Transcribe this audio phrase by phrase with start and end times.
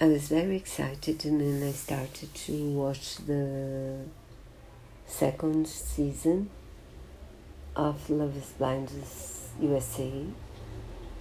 [0.00, 4.00] I was very excited and then I started to watch the
[5.06, 6.50] second season
[7.76, 8.90] of Love is Blind
[9.60, 10.24] USA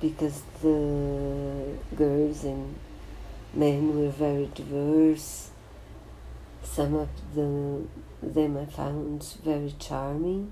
[0.02, 2.74] because the girls and
[3.54, 5.52] men were very diverse.
[6.64, 7.84] Some of the,
[8.24, 10.52] them I found very charming,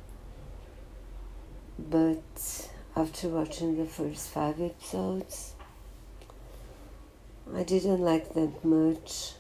[1.80, 5.56] but after watching the first five episodes,
[7.54, 9.34] I didn't like that much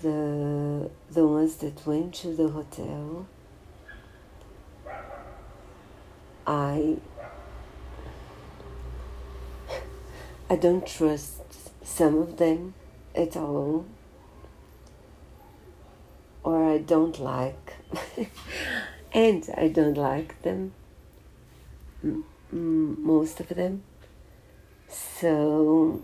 [0.00, 3.26] the the ones that went to the hotel.
[6.46, 6.96] I
[10.48, 11.42] I don't trust
[11.84, 12.74] some of them
[13.14, 13.84] at all,
[16.42, 17.74] or I don't like,
[19.12, 20.72] and I don't like them,
[22.50, 23.82] most of them.
[25.20, 26.02] So,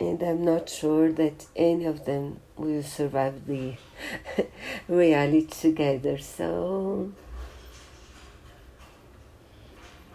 [0.00, 3.74] and I'm not sure that any of them will survive the
[4.88, 6.18] reality together.
[6.18, 7.12] So,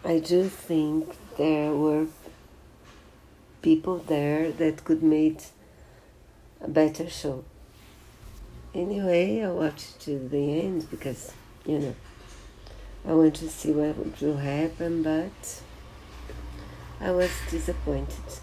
[0.03, 2.07] I do think there were
[3.61, 5.39] people there that could make
[6.59, 7.45] a better show.
[8.75, 11.31] Anyway, I watched to the end because,
[11.65, 11.95] you know,
[13.07, 15.61] I want to see what will happen, but
[17.01, 18.39] I was disappointed.